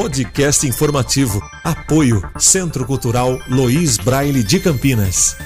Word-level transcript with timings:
Podcast 0.00 0.64
informativo. 0.64 1.42
Apoio 1.64 2.22
Centro 2.38 2.86
Cultural 2.86 3.36
Loís 3.48 3.96
Braille 3.96 4.44
de 4.44 4.60
Campinas. 4.60 5.36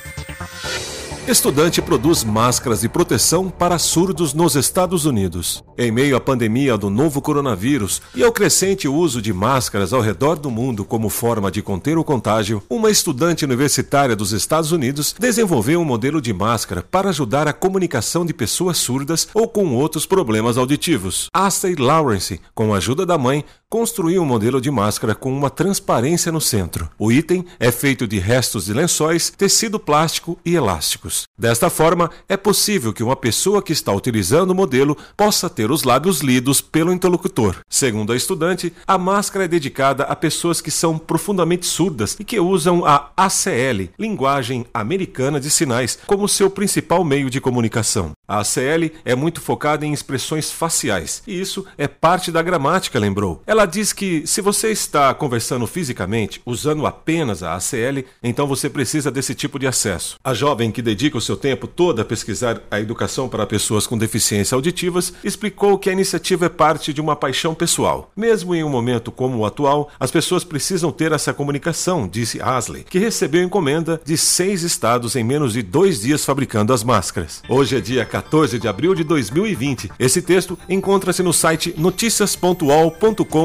Estudante 1.27 1.81
produz 1.81 2.25
máscaras 2.25 2.81
de 2.81 2.89
proteção 2.89 3.49
para 3.49 3.79
surdos 3.79 4.35
nos 4.35 4.57
Estados 4.57 5.07
Unidos. 5.07 5.63
Em 5.79 5.91
meio 5.91 6.17
à 6.17 6.21
pandemia 6.21 6.77
do 6.77 6.91
novo 6.91 7.23
coronavírus 7.23 8.03
e 8.15 8.23
ao 8.25 8.33
crescente 8.33 8.89
uso 8.89 9.23
de 9.23 9.33
máscaras 9.33 9.93
ao 9.93 10.01
redor 10.01 10.37
do 10.37 10.51
mundo 10.51 10.85
como 10.85 11.09
forma 11.09 11.51
de 11.51 11.63
conter 11.63 11.97
o 11.97 12.05
contágio, 12.05 12.61
uma 12.69 12.91
estudante 12.91 13.45
universitária 13.45 14.17
dos 14.17 14.33
Estados 14.33 14.73
Unidos 14.73 15.15
desenvolveu 15.19 15.81
um 15.81 15.85
modelo 15.85 16.21
de 16.21 16.33
máscara 16.33 16.83
para 16.83 17.11
ajudar 17.11 17.47
a 17.49 17.53
comunicação 17.53 18.27
de 18.27 18.35
pessoas 18.35 18.77
surdas 18.79 19.29
ou 19.33 19.49
com 19.49 19.75
outros 19.77 20.05
problemas 20.05 20.59
auditivos. 20.59 21.29
Astrid 21.33 21.79
Lawrence, 21.79 22.41
com 22.53 22.75
a 22.75 22.79
ajuda 22.79 23.07
da 23.07 23.17
mãe, 23.17 23.45
construiu 23.73 24.21
um 24.21 24.27
modelo 24.27 24.61
de 24.61 24.71
máscara 24.71 25.15
com 25.15 25.35
uma 25.35 25.49
transparência 25.49 26.31
no 26.31 26.43
centro. 26.43 26.91
O 26.99 27.11
item 27.11 27.43
é 27.59 27.73
feito 27.73 28.07
de 28.07 28.19
restos 28.19 28.67
de 28.67 28.75
lençóis, 28.75 29.31
tecido 29.31 29.81
plástico 29.81 30.39
e 30.45 30.55
elásticos. 30.55 31.23
Desta 31.39 31.71
forma, 31.71 32.11
é 32.29 32.37
possível 32.37 32.93
que 32.93 33.03
uma 33.03 33.17
pessoa 33.17 33.63
que 33.63 33.73
está 33.73 33.91
utilizando 33.91 34.51
o 34.51 34.55
modelo 34.55 34.95
possa 35.17 35.49
ter 35.49 35.71
os 35.71 35.85
lábios 35.85 36.21
lidos 36.21 36.61
pelo 36.61 36.93
interlocutor. 36.93 37.57
Segundo 37.67 38.13
a 38.13 38.17
estudante, 38.17 38.75
a 38.87 38.99
máscara 38.99 39.47
é 39.47 39.49
dedicada 39.49 40.05
a 40.05 40.15
pessoas 40.15 40.61
que 40.61 40.71
são 40.71 40.99
profundamente 40.99 41.65
surdas 41.65 42.15
e 42.21 42.25
que 42.25 42.39
usam 42.39 42.85
a 42.85 43.11
ACL, 43.17 43.89
linguagem 43.99 44.67
americana 44.75 45.41
de 45.41 45.49
sinais, 45.49 45.99
como 46.07 46.29
seu 46.29 46.51
principal 46.51 47.03
meio 47.05 47.31
de 47.31 47.41
comunicação. 47.41 48.11
A 48.29 48.41
ACL 48.41 48.93
é 49.03 49.15
muito 49.15 49.41
focada 49.41 49.87
em 49.87 49.95
expressões 49.95 50.51
faciais, 50.51 51.23
e 51.27 51.41
isso 51.41 51.65
é 51.79 51.89
parte 51.89 52.31
da 52.31 52.43
gramática, 52.43 52.99
lembrou. 52.99 53.43
Ela 53.47 53.62
diz 53.67 53.93
que 53.93 54.27
se 54.27 54.41
você 54.41 54.71
está 54.71 55.13
conversando 55.15 55.67
fisicamente 55.67 56.41
usando 56.45 56.87
apenas 56.87 57.43
a 57.43 57.55
ACL, 57.55 58.05
então 58.23 58.47
você 58.47 58.69
precisa 58.69 59.11
desse 59.11 59.35
tipo 59.35 59.59
de 59.59 59.67
acesso. 59.67 60.17
A 60.25 60.35
jovem 60.35 60.71
que 60.71 60.83
dedica 60.83 61.19
o 61.19 61.21
seu 61.21 61.37
tempo 61.37 61.67
todo 61.67 62.01
a 62.01 62.05
pesquisar 62.05 62.63
a 62.71 62.81
educação 62.81 63.29
para 63.29 63.47
pessoas 63.47 63.87
com 63.87 63.99
deficiência 63.99 64.55
auditivas 64.55 65.13
explicou 65.23 65.79
que 65.79 65.91
a 65.91 65.93
iniciativa 65.93 66.47
é 66.47 66.49
parte 66.49 66.93
de 66.93 67.01
uma 67.01 67.17
paixão 67.17 67.55
pessoal. 67.55 68.11
Mesmo 68.17 68.55
em 68.55 68.65
um 68.65 68.69
momento 68.69 69.11
como 69.11 69.39
o 69.39 69.47
atual, 69.47 69.91
as 69.99 70.11
pessoas 70.11 70.45
precisam 70.45 70.91
ter 70.91 71.13
essa 71.13 71.35
comunicação, 71.35 72.09
disse 72.09 72.41
Asley, 72.41 72.85
que 72.85 72.99
recebeu 72.99 73.43
encomenda 73.43 74.01
de 74.05 74.17
seis 74.17 74.63
estados 74.63 75.17
em 75.17 75.25
menos 75.25 75.53
de 75.53 75.63
dois 75.63 76.01
dias 76.03 76.25
fabricando 76.25 76.73
as 76.73 76.83
máscaras. 76.83 77.43
Hoje 77.49 77.77
é 77.77 77.81
dia 77.81 78.05
14 78.05 78.59
de 78.59 78.69
abril 78.69 78.95
de 78.95 79.05
2020. 79.05 79.91
Esse 79.99 80.23
texto 80.23 80.59
encontra-se 80.69 81.23
no 81.23 81.33
site 81.33 81.75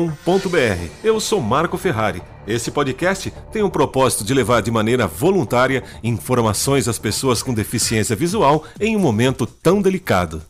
noticias.ual.com.br. 0.07 0.89
Eu 1.03 1.19
sou 1.19 1.41
Marco 1.41 1.77
Ferrari. 1.77 2.21
Esse 2.47 2.71
podcast 2.71 3.31
tem 3.51 3.61
o 3.61 3.69
propósito 3.69 4.23
de 4.23 4.33
levar 4.33 4.61
de 4.61 4.71
maneira 4.71 5.05
voluntária 5.07 5.83
informações 6.03 6.87
às 6.87 6.97
pessoas 6.97 7.43
com 7.43 7.53
deficiência 7.53 8.15
visual 8.15 8.63
em 8.79 8.95
um 8.95 8.99
momento 8.99 9.45
tão 9.45 9.81
delicado. 9.81 10.41